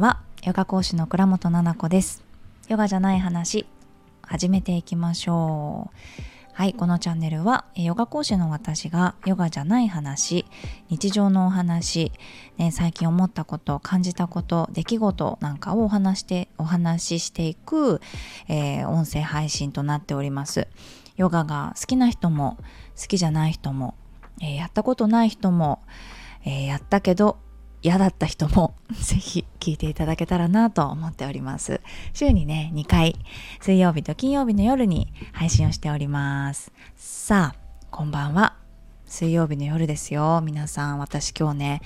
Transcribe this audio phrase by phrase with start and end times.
[0.00, 2.24] はヨガ講師の倉本々子です。
[2.68, 3.66] ヨガじゃない話
[4.22, 6.54] 始めていきましょう。
[6.54, 10.46] はいこのチャンネルはヨガ講師の私がヨガじゃない話
[10.88, 12.12] 日常のお話、
[12.56, 18.00] ね、最近思ったこと感じたこと出来事なんかをお話してお話ししていく、
[18.48, 20.66] えー、音声配信となっております。
[21.18, 22.56] ヨガが好きな人も
[22.98, 23.94] 好きじゃない人も、
[24.40, 25.82] えー、やったことない人も、
[26.46, 27.36] えー、やったけど
[27.82, 31.80] 嫌だった人も ぜひ聞いていただけたらなと思っております。
[32.12, 33.16] 週にね、2回、
[33.60, 36.72] 水曜日と金曜日の夜に配信をしております。
[36.96, 38.56] さあ、こんばんは。
[39.06, 40.40] 水曜日の夜ですよ。
[40.44, 41.82] 皆さん、私今日ね、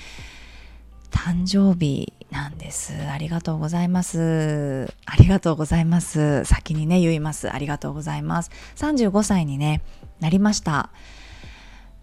[1.11, 2.93] 誕生日なんです。
[3.09, 4.93] ありがとうございます。
[5.07, 6.45] ありがとうございます。
[6.45, 7.51] 先にね、言います。
[7.51, 8.51] ありがとうございます。
[8.77, 9.81] 35歳にね、
[10.21, 10.91] なりました。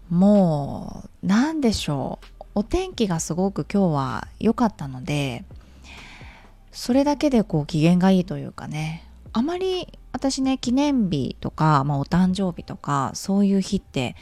[0.08, 2.26] もう、何でしょう。
[2.54, 5.44] お天気がすごく今日は良かったので
[6.70, 14.16] それだけでこう機嫌がいいというかねあまり私ね記念日とか、まあ、お誕生日とかそういう日って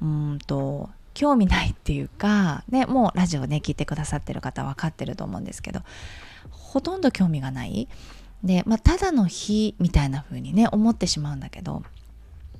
[0.00, 5.80] うんと興味ないっていうか、ね、もうラジオね聞いてくださってる方分かってると思うんですけど
[6.50, 7.88] ほとんど興味がない。
[8.44, 11.82] で、まあ、ただの日みたいな風にね思ってしまうんだけど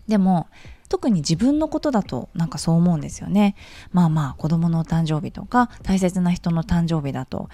[0.08, 0.48] でも
[0.88, 3.54] 特に自分のことだとなんかそう思うんですよね。
[3.92, 7.48] まあまあ子供のお誕生日とか大切な人の誕生日だと、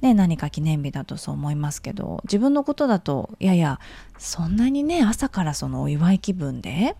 [0.00, 3.80] ね、何か記念日だとそう思いますけど自分のことだといやいや
[4.18, 6.96] そんなにね朝からそのお祝い気分で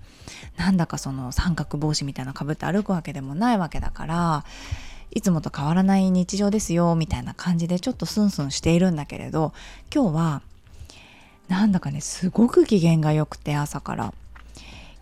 [0.57, 4.45] なんだかその三角帽子みたいなかぶって歩くわけでもないわけだから
[5.11, 9.53] いつもと変わらない日常ですよみたいな感じでちょっとスンスンしているんだけれど
[9.95, 10.43] 今日は
[11.49, 14.15] なんだかねすごく機嫌が良くて朝から。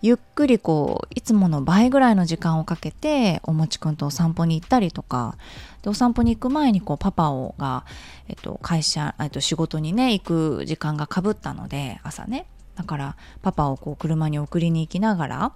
[0.03, 5.39] ゆっくりこういつもの倍ぐらいの時間をかけておもちくんとお散歩に行ったりとか
[5.83, 7.85] でお散歩に行く前にこうパパをが、
[8.29, 15.53] えっと、会社、えっと、仕事にね行く時間がかぶったので朝ねだからパパをこう車に送りに行きながら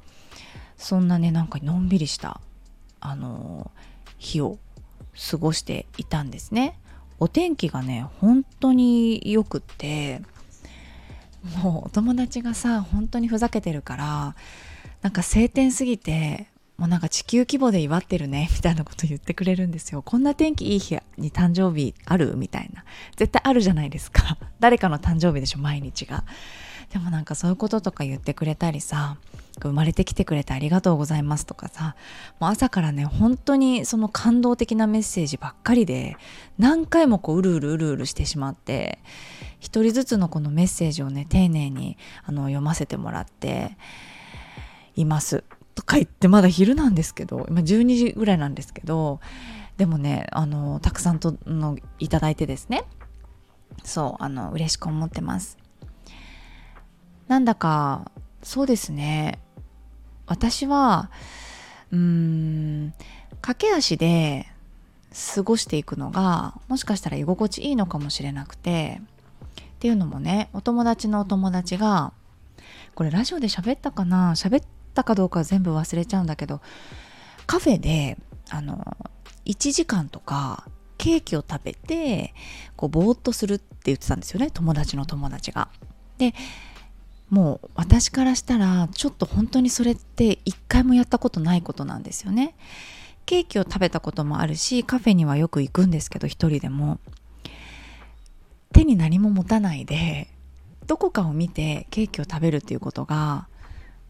[0.77, 2.41] そんなねなんかのんびりした
[3.01, 3.73] あの
[4.19, 4.59] 日を
[5.31, 6.79] 過ごしていたんですね。
[7.19, 10.21] お天気がね本当によくって
[11.63, 14.35] もうお友達がさ本当にふざけてるから
[15.03, 20.03] なんか晴天すぎてもうなんか地球規模で祝ってるねみたいなこと言ってくれるんですよ。
[20.03, 22.37] こんな天気いい日に誕生日ある？
[22.37, 22.85] みたいな。
[23.17, 24.37] 絶対あるじゃないですか。
[24.61, 26.25] 誰かの誕生日でしょ毎日が。
[26.93, 29.17] でもなんかそういうこととか言ってくれたりさ
[29.63, 31.97] 生まれてきてくれてありがとうございますとかさ
[32.39, 36.17] もう朝からね本当にその感動的なメッセージばっかりで
[36.59, 38.99] 何回もこううるうるうるうるしてしまって
[39.59, 43.77] 一人ずつのこのメッセージをね丁寧にあの読ませてもらって
[44.95, 45.45] います
[45.75, 49.21] とか言ってまだ昼なんですけど今12時ぐらいなんですけど
[49.77, 52.85] でもねあのたくさんとのいただいてですね
[53.85, 55.59] そうあの嬉しく思ってます
[57.29, 58.11] なんだか
[58.43, 59.39] そうですね
[60.27, 61.11] 私は
[61.93, 62.95] うーん
[63.41, 64.47] 駆け足で
[65.35, 69.01] 過ごしていくのがもしかしたら居心地いいのかもしれなくて
[69.61, 72.13] っていうのもねお友達のお友達が
[72.95, 74.33] これラジオで喋ったかな？
[74.33, 76.61] 喋ったかどうか全部忘れちゃうんだけど
[77.47, 78.19] カフェで
[78.51, 78.97] あの
[79.45, 80.67] 1時間とか
[80.99, 82.35] ケーキを食べて
[82.75, 85.69] こうぼーっとするって言ってたんですよね友達の友達が。
[86.19, 86.35] で
[87.29, 92.55] もう私からしたらちょっと本当にそれって一回もやったことないことなんですよね。
[93.25, 97.01] ケーキを食べたこともあるしカフェにはよく行くんですけど一人でも
[98.73, 100.29] 手に何も持たないで
[100.87, 103.49] どこかを見てケーキを食べるっていうことが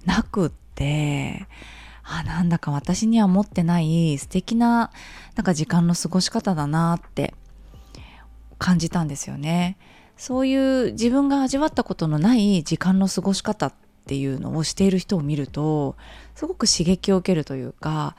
[0.05, 1.47] なくって
[2.03, 4.91] あなんだか私には持ってない素敵な
[5.35, 7.33] なんか時間の過ごし方だなって
[8.59, 9.77] 感じたんですよね。
[10.17, 13.75] そういう自分が味わったことのない時間の過ごし方っ
[14.07, 15.97] ていうのをしている人を見ると
[16.35, 18.17] すごく刺激を受けるというか、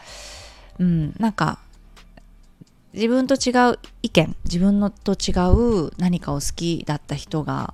[0.80, 1.60] うん、なんか
[2.94, 7.74] 自分と違う意見自分のと違う何かを好きだった人が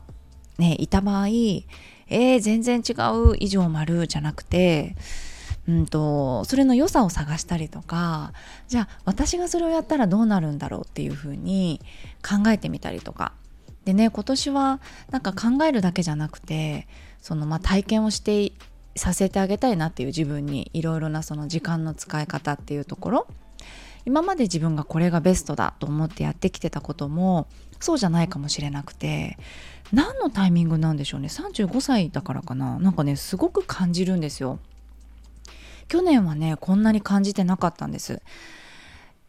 [0.58, 2.94] ねいた場合えー、全然違
[3.32, 4.96] う以上丸じゃなくて
[5.68, 8.34] うんとそれの良さを探したりとか
[8.68, 11.80] じゃあ私がそれをやったらどうなるんだろうっていうふうに
[12.22, 13.34] 考えてみたりとか
[13.86, 14.80] でね今年は
[15.12, 16.88] なんか考えるだけじゃなくて
[17.22, 18.54] そのまあ体験をして
[18.96, 23.28] させてあげたいなっていう自分にいろいろなその時間の使い方っていうところ。
[24.06, 27.48] 今まで自分がこれがベストだと思ってやってきてたことも
[27.80, 29.38] そうじゃないかもしれなくて
[29.94, 32.80] 何のタイミングなんでしょうね？35歳だからかな？
[32.80, 34.60] なんかねすごく感じるんですよ。
[35.88, 38.22] 去年はねこんなに感じてなかったんです。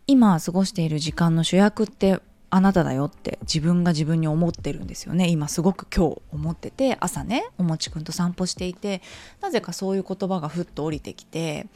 [0.09, 2.19] 今過ごしている時間の主役って
[2.55, 5.29] あなただよって自分が自分に思ってるんですよね。
[5.29, 9.03] 今すごく今日思ってて朝ねおもちくんと散歩していて
[9.41, 11.67] なぜかそういう言葉がふっと降りてきて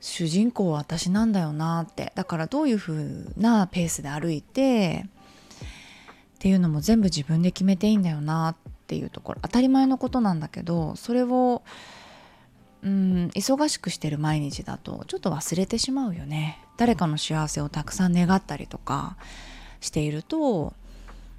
[0.00, 2.12] 主人公は私なんだよなって。
[2.14, 8.56] だからどういう風なペースで歩いてっていうのも全部自分で決めていいんだよなっ
[8.86, 9.40] ていうところ。
[9.42, 11.62] 当たり前のことなんだけどそれを
[12.84, 16.60] うん忙しくしてる毎日だとちょっと忘れてしまうよね。
[16.76, 19.16] 誰かの幸せをたくさん願ったりとか
[19.80, 20.72] していると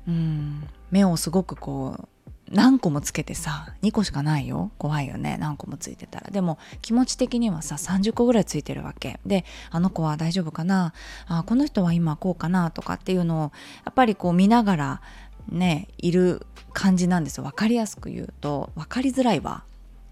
[0.07, 0.67] うん。
[0.91, 2.07] 目をすごくこう
[2.51, 4.71] 何個もつけてさ2個しかないよ。
[4.77, 5.35] 怖いよね。
[5.39, 6.29] 何個もついてたら。
[6.29, 9.19] でも気持ち的にはさ30個ぐらいついてるわけ。
[9.25, 10.93] であの子は大丈夫かな？
[11.27, 13.51] あこの人は今こうかなとかっていうのを
[13.83, 15.01] やっぱりこう見ながら
[15.49, 17.43] ねいる感じなんですよ。
[17.43, 19.63] 分かりやすく言うと分かりづらいわ。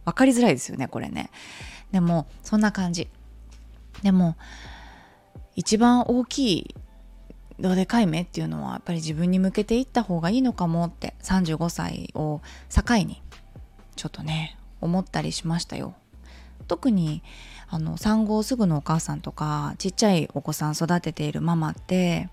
[0.03, 1.29] 分かりづらいですよねこれね。
[1.91, 3.07] でもそんな感じ。
[4.01, 4.35] でも
[5.55, 6.75] 一番大きい
[7.59, 13.21] どうでかい目っていうのはやっぱり自分に向けていった方がいいのかもって35歳を境に
[13.95, 15.93] ちょっとね思ったりしましたよ。
[16.67, 17.21] 特に
[17.69, 22.29] あの産後すぐのお母さんとかちっちゃいお子さん育てているママって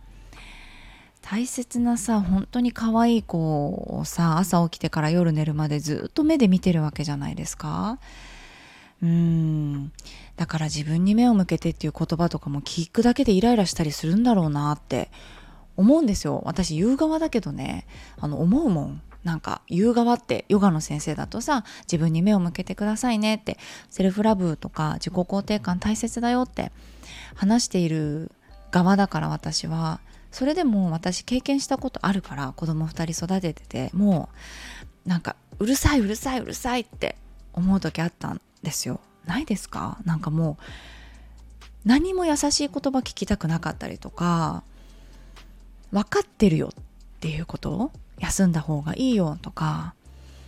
[1.22, 7.98] 大切なさ本当に可愛い子をさ朝起きてから夜寝るまでずっと目で見てるわけじゃないですか。
[9.02, 9.92] うん。
[10.36, 15.10] だから自分に目を向けてっていう言葉とかも聞くだけでイライラしたりするんだろうなって
[15.76, 16.42] 思うんですよ。
[16.44, 17.86] 私言う側だけどね。
[18.18, 19.02] あの思うもん。
[19.24, 23.58] なんか言う側ってヨガの先生だとさ自分に目を向けてくださいねって
[23.90, 26.72] セルフラブとか自己肯定感大切だよって
[27.34, 28.32] 話している
[28.70, 30.00] 側だから私は
[30.30, 34.30] それでも私経験したことあるから子供2人育ててても
[35.04, 37.16] うなんかうるさいうるさいうるさいって
[37.52, 39.00] 思う時あったんですよ。
[39.24, 39.98] ないですか？
[40.04, 40.64] なんかもう
[41.84, 44.62] 何も優しい言葉聞きたくなかったりとか
[45.92, 46.84] 分かってるよっ
[47.20, 47.90] ていうこと？
[48.18, 49.94] 休んだ方がいいよとか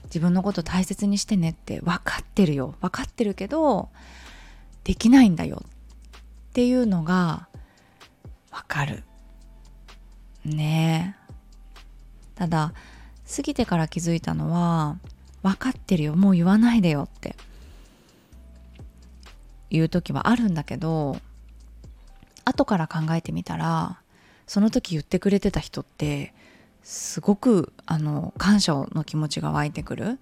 [0.05, 2.75] 自分のこと大切にしてねって分かってるよ。
[2.83, 3.89] 分かってるけど
[4.85, 5.71] できないんだよっ
[6.53, 7.49] ていうのが
[8.51, 9.05] 分かる。
[10.45, 11.17] ね。
[11.19, 11.23] え
[12.35, 12.75] ただ
[13.37, 14.99] 過ぎてから気づいたのは
[15.43, 16.15] 分かってるよ。
[16.15, 17.37] もう言わないでよって。
[19.73, 21.17] いう時はあるんだけど
[22.45, 24.01] 後から考えてみたら
[24.47, 26.35] その時言ってくれてた人って
[26.83, 30.19] すごくあの感謝の気持ちが湧いてくる。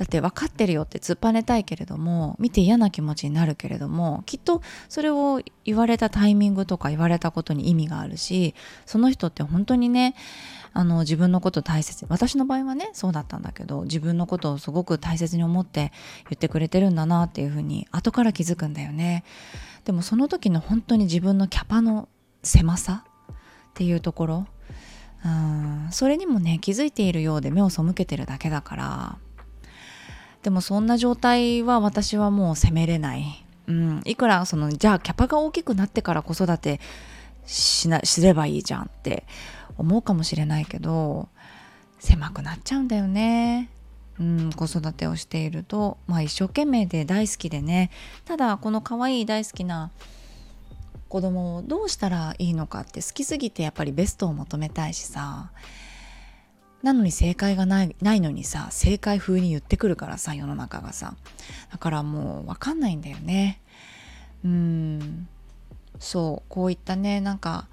[0.00, 8.54] だって分かってるよって突っぱねたいけれども見て嫌な気持ちになるけれどもきっとそれを言われたタイミングとか言われたことに意味があるし
[8.86, 10.14] その人って本当にね
[10.72, 15.92] あの自分のこと大切私の場合はねそうだったんだけど自分のことをすごく大切に思って
[16.30, 19.22] 言ってくれてるんだなっていうふうに後から気づくんだよね。
[19.84, 22.08] でもその時の本当に自分のキャパの
[22.42, 23.34] 狭さっ
[23.74, 24.46] ていうところ
[25.26, 29.18] うんそれにもね気づいているようで目を背けてるだけだから
[30.42, 36.80] でもそんな状態は私はもう責めれない、うん、いくらそのじゃあキャパが大きくなってから子育て
[37.46, 39.24] しなすればいいじゃんって
[39.76, 41.28] 思うかもしれないけど
[41.98, 43.70] 狭くなっちゃうんだよね。
[44.18, 47.90] うん、子育てをしていると、まあ、一生懸命で大好きでね。
[48.26, 49.90] ただこの可愛い大好きな
[51.08, 55.50] 子供をどうしたらいいのかって好きすぎてやっぱりベストを求めたいしさ。
[56.82, 61.14] なのに正解がないないのにさ正解風に言ってくるからさ世の中がさ。
[61.70, 63.60] だからもう分かんないんだよね。
[64.44, 65.28] うん。
[65.98, 66.48] そう。
[66.48, 67.68] こういったねなんか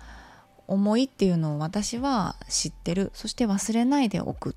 [0.67, 3.11] 思いっていうのを私は知ってる。
[3.13, 4.53] そして忘れないでおくっ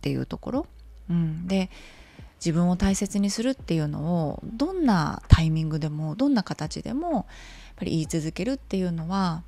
[0.00, 0.66] ていうところ、
[1.10, 1.70] うん、で
[2.36, 7.24] 自分を大切にするっていうのをどんなタイミングでもどんな形でもやっ
[7.76, 9.42] ぱり言い続けるっていうのは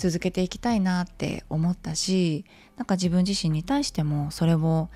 [0.00, 4.88] 続けていきたいなって思ったしなんか自分自身に対してもそれを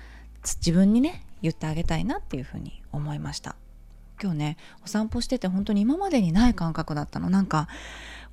[0.43, 3.55] 自分にね言ってあげたいなっていうふうに思いました。
[4.21, 7.29] 今日ねお散歩してて本当に今までにない感覚だったの。
[7.29, 7.67] なんか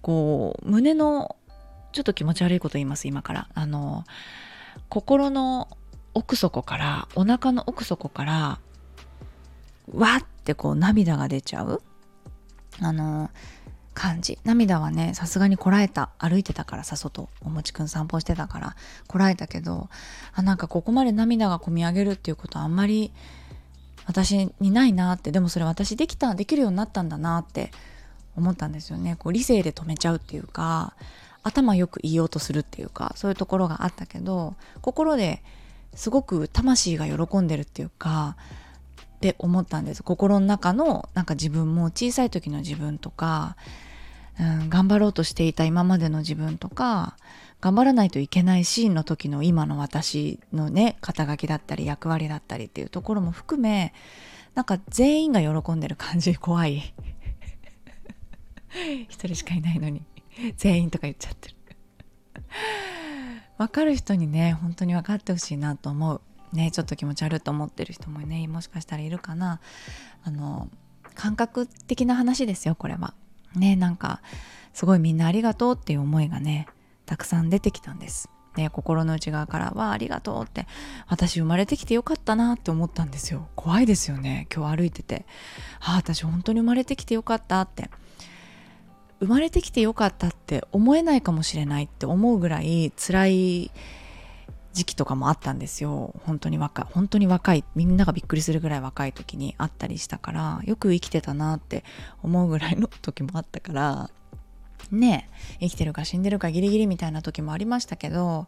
[0.01, 1.37] こう胸の
[1.93, 3.49] ちょっと気持ち悪いこと言います今から。
[3.55, 4.05] あの
[4.89, 5.69] 心の
[6.15, 8.61] 奥底からお腹の奥底から
[9.93, 11.83] わってこう涙が出ちゃう。
[12.81, 13.31] あの
[13.95, 14.39] 感じ。
[14.45, 16.11] 涙はねさすがにこらえた。
[16.19, 17.29] 歩いてたからさ外。
[17.43, 18.77] おもちくん散歩してたから。
[19.07, 19.89] こらえたけど
[20.35, 23.13] あなんかここまで涙がこみ上げるっていうことはあんまり
[24.07, 25.33] 私にないなって。
[25.33, 27.71] でもそれ私できたできるようになったんだなって
[28.37, 29.17] 思ったんですよね。
[29.17, 30.95] こう理性で止めちゃうっていうか
[31.43, 35.43] 頭よく言いようとするっていうかそういうところがあったけど心で
[35.95, 38.37] すごく魂が喜んでるっていうか
[39.29, 40.03] って思ったんです。
[40.03, 43.57] 心の中のなんか自分も小さい時の自分とか
[44.41, 47.17] うん、頑張ろうとしていた今までの自分とか
[47.61, 53.93] 頑張らないといけないシーンの時の今の私のね肩書きだったり役割だったりっていうところも含め
[54.55, 56.95] なんか全員が喜んでる感じ怖い。
[59.09, 60.03] 一人しかいないのに。
[60.57, 61.57] 全員とか言っちゃってる。
[63.59, 66.21] 分かる人にね本当に分かってほしいなと思う。
[66.53, 69.61] ねちょっと気持ち悪いと思ってる人もねもしかしたらいるかな。
[70.25, 70.69] あの
[71.15, 73.15] 感覚的な話ですよこれは。
[73.55, 74.23] ねなんか
[74.73, 76.69] すごいみんなありがとうっていう思いがね
[77.07, 78.31] たくさん出てきたんです。
[78.57, 80.67] ね、心の内側からはありがとうって
[81.09, 83.49] 私生まれてきてよかったなって思ったんですよ。
[83.57, 85.25] 怖いですよね今日歩いてて。
[85.81, 87.91] ああ私本当に生まれてきてよかったって。
[89.21, 93.71] 生まれてきてよかったって思えないかもしれないって思うぐらい辛い
[94.73, 96.15] 時期とかもあったんですよ。
[96.25, 96.87] 本当に若い。
[96.91, 97.65] 本当に若い。
[97.75, 101.85] みんながびっくりするぐらい若い時にあったりしたからよく生きてたなって
[102.23, 104.11] 思うぐらいの時もあったから
[104.91, 105.29] ね
[105.61, 108.47] 生きてるか死んでるかギリギリみたいな時もありましたけど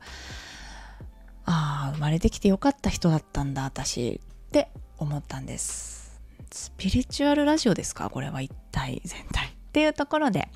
[1.44, 6.20] ああ生まれてきてよかった人だったんだ私って思ったんです。
[6.50, 8.08] スピリチュアルラジオですか？
[8.10, 9.48] これは一体全体。
[9.48, 10.48] っていうところで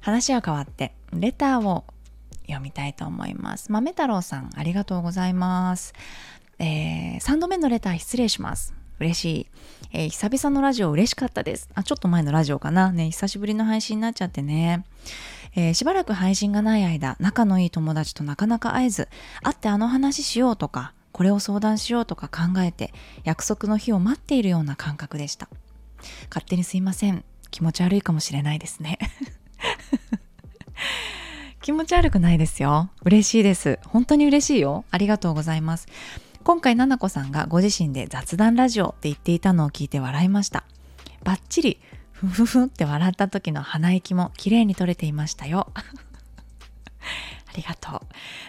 [0.00, 1.84] 話は変わってレターを
[2.46, 5.94] 読みたいと思います豆太郎さんありがとうございます
[6.58, 9.46] えー、3度目のレター失礼します嬉しい。
[9.92, 11.68] えー、久々のラジオ嬉しかったです。
[11.74, 12.92] あ、ちょっと前のラジオかな。
[12.92, 14.84] ね、久しぶりの配信になっちゃってね。
[15.54, 19.08] えー、しばらく配信がない間、仲のいい友達となかなか会えず、
[19.42, 22.92] 会ってあの話しようとか、これを相談しようとか考えて、
[23.24, 25.48] 約束の日を待っているような感覚でした。
[26.30, 27.24] 勝手にすいません。
[27.50, 28.98] 気持ち悪いかもしれないですね。
[31.66, 32.90] 気持ち悪くないですよ。
[33.02, 33.80] 嬉しいです。
[33.88, 34.84] 本当に嬉しいよ。
[34.92, 35.88] ありがとうございます。
[36.44, 40.62] 今回ななこさんがご自身で雑談ラジオって言っていたのを聞いて笑いました
[41.24, 41.80] バッチリ
[42.12, 45.82] ふふふって笑った時の鼻息も綺麗に取れていましたよ あ
[47.56, 48.00] りがとう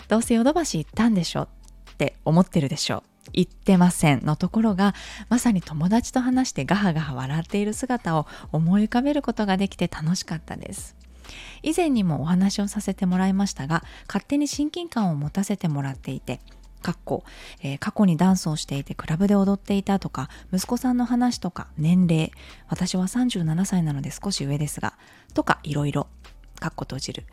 [0.10, 1.48] どうせヨドバシ行ったんでしょ
[1.94, 3.02] って思ってるでしょ
[3.34, 4.94] 言ってませんのところが
[5.30, 10.96] まさに友達と話してガハガハ笑っている姿を思い浮かべることができて楽しかったです
[11.64, 16.40] 以前にもお話をさせてもらいましたが勝手に親近感を持たせてもらっていて
[16.82, 17.24] かっこ、
[17.64, 22.32] えー、過去にダンスをしていてクラブで踊っていたとか息子さんの話とか年齢
[22.70, 24.94] 私は37歳なので少し上ですが
[25.34, 26.08] とかいろいろ
[26.60, 27.26] かっこ閉じる。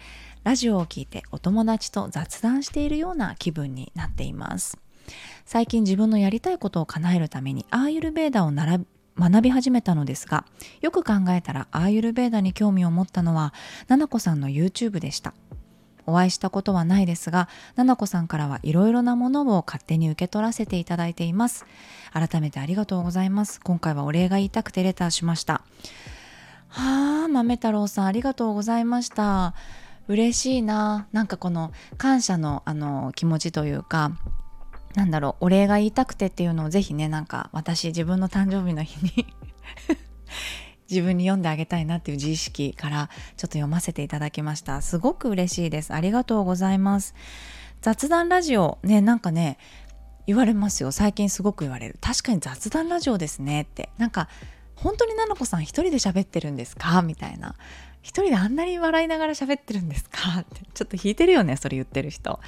[0.45, 4.78] ラジオを聞いてお友達と雑談しているような気分になっています。
[5.47, 8.50] 最近自分のやりたいことを叶えるためにアーユルベーダを
[9.18, 10.44] 学び始めたのですが
[10.80, 13.54] よく考えたらアーユルベーダに興味を持ったのは
[13.88, 15.35] ななこさんの YouTube でした
[16.06, 21.64] お会いしたことはないですが、ななこさんからはいろいろなものを勝手に受け取らせていただいています。
[22.12, 23.61] 改めてありがとうございます。
[23.61, 25.62] 今回はお礼が言いたくてレターしました。
[26.68, 29.54] はあ、豆太郎さんありがとうございました。
[30.09, 31.06] 嬉しいな。
[31.12, 34.12] なんかこの感謝のあの気持ちというか、
[34.95, 39.27] なんだろう、お礼が言いたくてっていうのをぜひね、なんか私自分の誕生日の日に
[40.91, 44.83] 自分に読んであげたいなっていう自意識からちょっと読ませていただきました。
[44.83, 45.93] すごく嬉しいです。
[45.93, 47.15] ありがとうございます。
[47.81, 49.59] 雑談ラジオねなんかね
[50.27, 50.93] 言われますよ。
[50.93, 51.99] 最近すごく言われる。
[52.01, 53.91] 確かに雑談ラジオですねって。
[53.99, 54.29] なんか
[54.77, 57.03] 本当にななこさん一人で喋ってるんですか？
[57.03, 57.57] みたいな。
[58.03, 60.41] 一人であんなに笑いながら喋ってるんですか？
[60.41, 60.61] って。
[60.75, 62.39] ちょっと引いてるよねそれ言ってる人。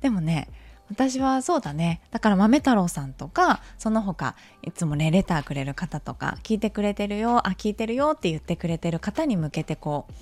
[0.00, 0.48] でもね
[0.90, 2.00] 私はそうだね。
[2.10, 10.12] だから豆太郎さんとかその他いつもねレターくれる方とか聞いてくれてるよあ聞いてるよって言ってくれてる方に向けてこう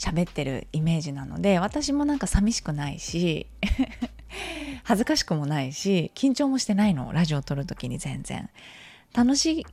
[0.00, 3.46] 喋ってるイメージなので私もなんか寂しくないし
[4.82, 8.50] 恥ずかしくもないし緊張もしてないのラジオを撮る時に全然。
[9.12, 9.66] 楽し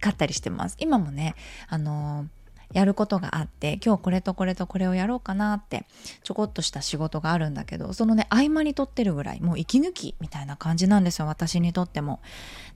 [0.00, 0.76] かったりしてます。
[0.80, 1.34] 今もね
[1.68, 2.37] あのー
[2.72, 5.86] やることがあって今日これとこれとこれをやろうかなって
[6.22, 12.20] ちょこっとした仕事があるんだけどそのね合間にとってるぐらいもう息抜きみたいな感じなんですよ私にとっても。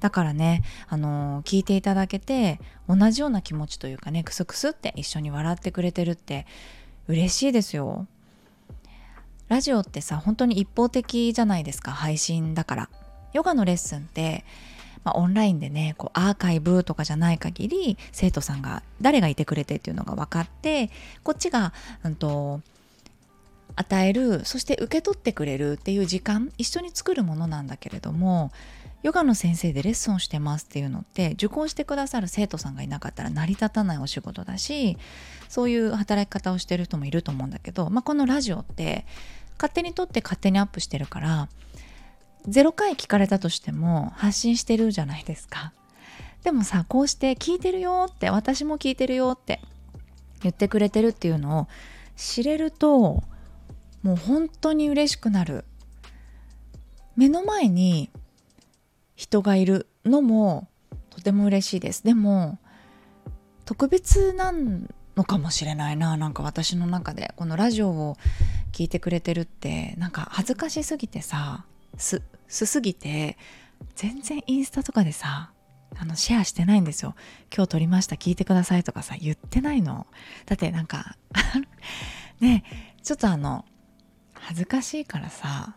[0.00, 2.58] だからねあのー、聞いていただけて
[2.88, 6.46] 同じような気持ちというかねクスクスって一緒に笑ってくれてるって
[7.08, 8.06] 嬉しいですよ。
[9.49, 12.90] ラジオってさ本当に一方的じゃないですか配信だから。
[13.32, 14.44] ヨガのレッスンって
[15.04, 20.90] まあ、オンラインでねこうアーカイブとかじゃない限り生徒さんが誰がいてくれてっていうのが分かって
[21.23, 21.73] こっちが、
[22.04, 22.61] うんと、
[23.76, 28.52] 与えるそして受け取ってくれるっていう時間一緒に作るものなんだけれども
[29.02, 34.97] ヨガの先生でレッスンしてますっていうのって受講してくださる生徒さんがいなかったら成り立たないお仕事だし
[35.49, 39.04] そういう働き方をしてる人もいると思うんだけど、まあ、このラジオって
[39.56, 41.49] 勝手に撮って勝手にアップしてるから
[42.49, 45.72] 0回聞かれたとしても発信してるじゃないですか。
[46.42, 49.61] でもさ、こうして聞いてるよって、私も聞いてるよって、
[50.42, 51.68] 言ってくれてるっていうのを
[52.16, 53.22] 知れると
[54.02, 55.64] もう本当に嬉しくなる。
[57.16, 58.11] 目の前に
[59.14, 60.68] 人がいるのも
[61.11, 62.02] とても嬉しいです。
[62.04, 62.58] でも
[63.64, 64.52] 特別な
[65.16, 67.32] のかもしれないななんか私の中で。
[67.37, 68.16] このラジオを
[68.72, 71.64] 聞いてくれてるってなんか恥ずかしすぎてさ
[71.96, 73.37] すすすぎて
[73.94, 75.52] 全然インスタとかでさ
[75.96, 77.14] あのシェアしてないんですよ。
[77.54, 80.06] 今日撮りました聞いてくださいとかさ言ってないの。
[80.46, 81.16] だってなんか
[82.40, 82.64] ね
[83.02, 83.64] ちょっとあの
[84.34, 85.75] 恥ずかしいからさ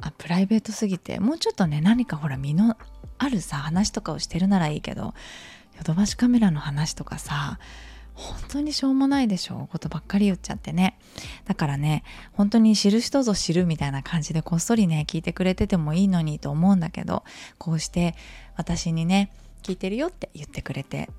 [0.00, 2.76] あプライベートすぎてもうちょっとね何かほら身の
[3.18, 5.14] あるさ話とかをしてるならいいけど
[5.76, 7.58] ヨドバシカメラの話とかさ
[8.14, 10.98] 本当にしょうもないでしょことばっかり言っちゃってね
[11.46, 17.24] だからね本当に知る人ぞ知るみたいな感じでこっそりね聞いてくれててもいいのにと思うんだけど
[17.58, 18.14] こうして
[18.56, 21.10] 私にね聞いてるよって言ってくれて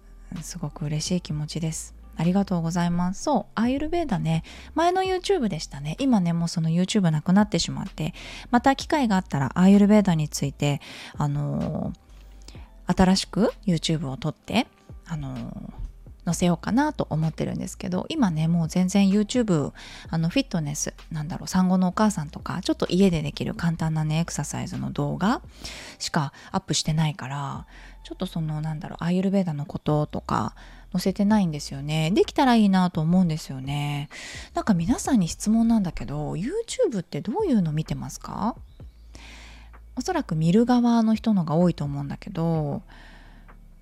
[0.41, 3.23] すごく嬉しい気持ちですありがとうございます。
[3.23, 5.97] そう、アイルベーダね、前の YouTube でしたね。
[5.99, 8.13] 今ね、もうその YouTube なくなってしまって、
[8.51, 10.79] また機会があったらアイルベーダについて、
[11.17, 14.67] あのー、新しく YouTube を撮って、
[15.05, 15.84] あのー
[16.25, 19.71] 載せようかなと思ってるんですけど今ねもう全然 YouTube
[20.09, 25.41] あのフィットネスなんだろう産後のお母さんとかちょっと家でできる簡単なねエクササイズの動画
[25.99, 27.67] しかアップしてないから
[28.03, 30.55] ちょっとそのなんだろうアイユルベーダのこととか
[30.91, 32.11] 載せてないんですよね。
[32.11, 34.07] できたらいいなと思うんですよね。
[34.53, 38.55] なんか皆さんに質問なんだけど YouTube ってどういうの見てますか？
[39.97, 42.81] おそらく見る側の人のが多いと思うんだけど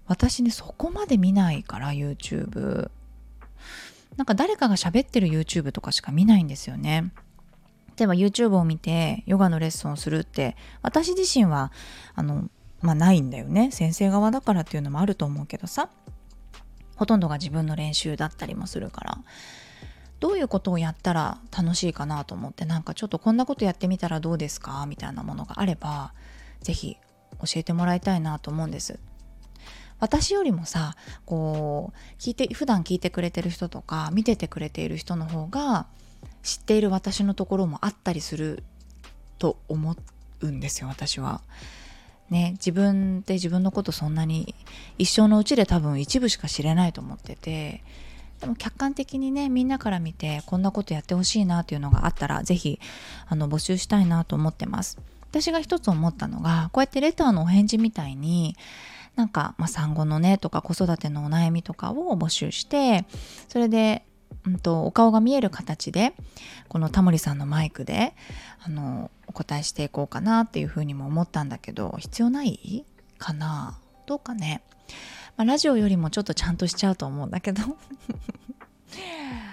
[0.07, 2.89] 私ねそこまで見ないから YouTube
[4.17, 7.11] なんか誰かが喋ってる YouTube とかしか見ないんですよね。
[7.97, 11.71] 例えば YouTube を見てヨガのレッスンをするって私自身は
[12.15, 12.49] あの
[12.81, 13.71] まあないんだよね。
[13.71, 15.89] 先生側だからっていうのもあると思うけどさ。
[16.95, 19.17] ほとんどが自分の練習だったりもするから。
[20.19, 26.13] どういうことをやったら楽しいかなと思ってなんかちょっとこんなことやってみたらどうですかみたいなものがあれば
[26.61, 26.97] 是非
[27.39, 28.99] 教えてもらいたいなと思うんです。
[30.03, 35.85] 私よりもさこう聞いて普段聞いてくれてる人とか見ててくれている人の方が
[36.41, 38.63] 知っている私のところもあったりする
[39.39, 39.95] と思
[40.41, 41.39] うんですよ私は。
[42.29, 44.55] ね自分って自分のことそんなに
[44.97, 47.81] 一生のうちで多分一部しか知れないと思ってて
[48.41, 52.77] でも客観的にねみんなから見てこんなことやってほしいなっていうのがあったら是非
[53.27, 54.97] あの募集したいなと思ってます。
[55.29, 58.55] 私が一つ思ったのがこうやってレターのお返事みたいに
[59.15, 63.05] なんか、まあ、産後のねとか子育てのお悩みとかを募集して
[63.47, 64.05] それで、
[64.45, 66.13] うんと、お顔が見える形で
[66.67, 68.15] このタモリさんのマイクで
[68.65, 72.85] あのお答えしていこうかなっていうふうにも思ったんだけど必要ない
[73.17, 74.63] かなどうかね、
[75.37, 77.61] まあ、ラジオよりもちょっとちゃんとしちゃうと思うんだけど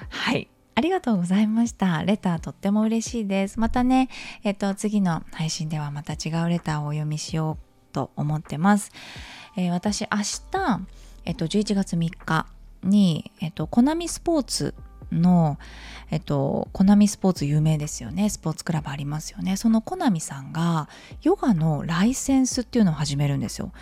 [0.09, 2.05] はいありがとうございました。
[2.05, 3.61] レターとっても嬉しいです。
[3.61, 4.09] またね、
[4.44, 8.92] えっと、次の配信ではまた違うレターをお読みしようと思ってます。
[9.57, 10.18] えー、私明
[10.50, 10.81] 日、
[11.24, 12.46] えっと、11月3日
[12.83, 14.74] に、えっと、コナミスポーツ
[15.12, 15.59] の、
[16.11, 18.29] えっと、コナミスポーツ有名ですよね。
[18.29, 19.57] スポーツクラブありますよね。
[19.57, 20.88] そのコナミさんが
[21.22, 23.72] ヨガのライセンスっていうのを始めるんですよ。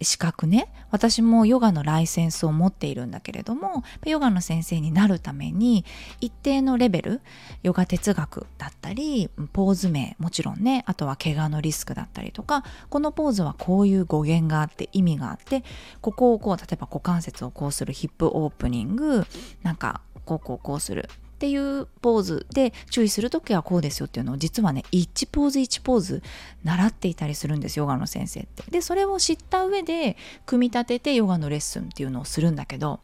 [0.00, 0.68] 資格ね。
[0.90, 5.84] 私もヨガのライセンスを持っているんだけれどもヨガの先生になるために
[6.20, 7.20] 一定のレベル
[7.64, 15.64] ヨガ哲学だったりポーズ名もちろんねあとは怪我のリスクだったりとかこのポーズはこういう語源があって意味があって
[16.00, 19.24] ここをこう例えば股関節をこうするヒップオープニング
[19.64, 21.08] なんかこうこうこうする。
[21.34, 26.22] っていうポーズで注意する時はこうですよっていうのを実はね1ポーズ1ポーズ
[26.62, 28.62] 習っていたりするんですヨガの先生って。
[28.70, 30.16] でそれを知った上で
[30.46, 33.00] 組み立ててヨガのレッスンっていうのをするんだけど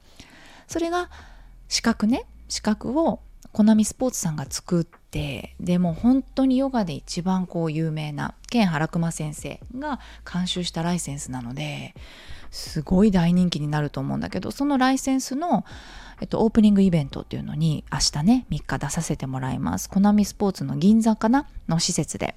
[0.68, 1.10] それが
[1.68, 3.20] 資格ね資格を
[3.52, 9.98] コナミスポーツさんが作ってでも本当にヨガで一番こう有名なケン・ハラクマ先生が
[10.30, 11.94] 監修したライセンスなので
[12.50, 15.64] すごい大人気になると思うんだけどそのライセンスの
[16.20, 19.88] えっと、オープニングイベントっていうのに明日ね3日出させてもらいます。
[19.88, 22.36] コナミスポーツの銀座かなの施設で。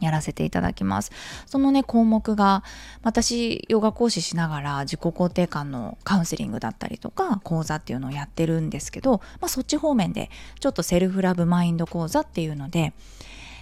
[0.00, 1.12] やらせていただきます。
[1.46, 2.64] そのね項目が
[3.02, 12.92] 私ヨガ講師しながら自己肯定感のカウンセリングだったりとか講座っていうのをやってるんですけど、まあ、そっち方面でちょっとセルフラブマインド講座っていうので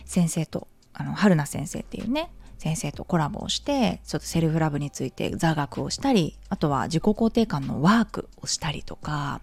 [0.06, 2.30] 先生とあの春菜先生っていうね
[2.62, 9.40] 先生とコラボをしてちょっとセルフラブについて座学をしたりあとは自己肯定感のワークをしたりとか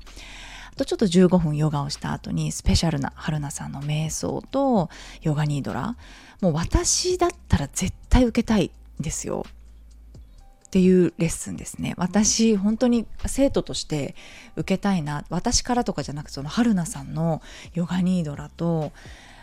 [0.71, 4.89] あとちょっと15分ヨガをした後にスペシャルな春菜さんの瞑想と
[5.21, 5.97] ヨガニードラ
[6.39, 9.43] もう私だったら絶対受けたいんですよ。
[10.67, 11.95] っていうレッスンですね。
[11.97, 14.15] 私本当に生徒として
[14.55, 17.41] 受けたいな私からとかじゃなくてその春菜さんの
[17.73, 18.93] ヨガニードラと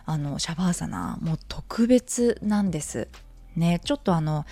[0.06, 3.08] あのシャバーサナもう特別なんです。
[3.56, 4.44] ねちょっとあの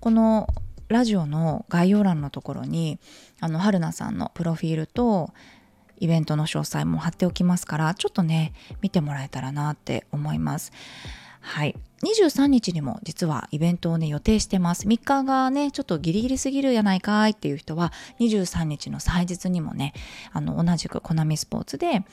[0.00, 0.48] この
[0.88, 2.98] ラジオの概要欄のところに
[3.40, 5.32] あの春菜さんのプロフィールと
[5.98, 10.72] イベントの詳細も貼っておきますからちょっとね見てもらえたらなって思います。
[11.40, 11.74] はい。
[12.04, 14.86] 23日にも実はイベントをね予定してます。
[14.86, 19.92] 3日がねちょっとギリギリすぎるやないかいっていう人は23日の祭日にもね
[20.32, 22.04] あの同じくコナミスポーツで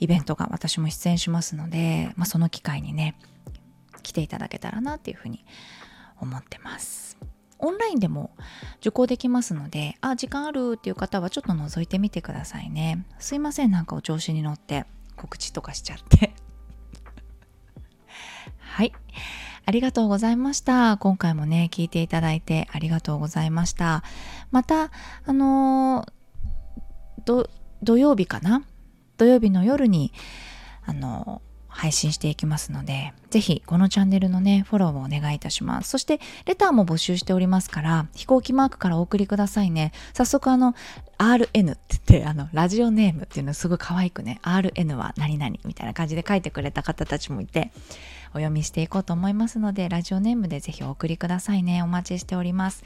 [0.00, 3.16] イベントが私も出演しますので、まあ、その機会にね
[4.02, 5.44] 来ていただけたらなっていうふうに
[6.24, 7.16] 思ってます
[7.58, 8.30] オンラインでも
[8.80, 14.84] 受講できますのであ時間あるっていう方はちょっと覗いてみてくださいねすいませんなんかお調子に乗って
[15.16, 16.34] 告知とかしちゃって
[18.58, 18.92] はい。
[19.66, 20.98] ありがとうございました。
[20.98, 24.02] 今回もね、聞いていただいてありがとうございました。
[24.50, 24.90] また、
[25.24, 27.48] あのー、
[27.82, 28.62] 土曜日かな？
[29.16, 30.12] 土曜日の夜に、
[30.84, 35.90] あのー配信していきますので、ぜひこのチャンネルのね、フォローをお願いいたします。
[35.90, 39.92] そして、レターも募集しておりますから、飛行機マークからお送りくださいね。
[40.12, 40.74] 早速あの、
[41.18, 41.76] RN って言っ
[42.22, 47.72] て、あの、ラジオネームっていうのすごい可愛くね、RN は何々みたいな感じで書いてくれた方たちもいて、
[48.30, 51.82] お読みしていこうと思いますので、ラジオネームでぜひお送りくださいね。
[51.82, 52.84] お待ちしております。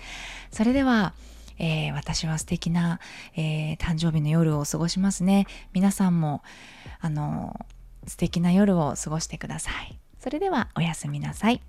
[0.50, 1.12] それでは、
[1.58, 3.00] えー、私は素敵な、
[3.36, 5.46] えー、誕生日の夜を過ごしますね。
[5.72, 6.42] 皆さんも、
[7.00, 7.66] あの
[8.08, 9.98] 素敵な夜を過ごしてください。
[10.18, 11.62] それではおやすみなさい。